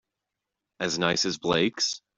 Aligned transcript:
As 0.79 0.97
nice 0.97 1.25
as 1.25 1.37
Blake's? 1.37 2.01